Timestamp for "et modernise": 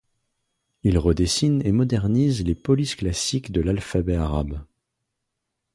1.63-2.43